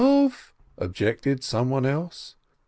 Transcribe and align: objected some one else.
objected 0.79 1.43
some 1.43 1.69
one 1.69 1.85
else. 1.85 2.35